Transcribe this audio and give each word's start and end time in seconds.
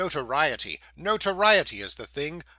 Notoriety, 0.03 0.79
notoriety, 0.95 1.79
is 1.79 1.93
the 1.93 2.07
thing. 2.07 2.41